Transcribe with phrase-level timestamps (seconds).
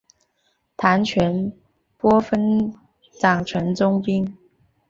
[0.77, 1.53] 谭全
[1.99, 2.73] 播分
[3.19, 4.35] 掌城中兵。